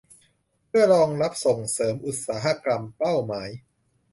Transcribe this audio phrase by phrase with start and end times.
[0.67, 3.49] เพื่อรองรับส่งเสริมอุตสาหกรรมเป้าหมาย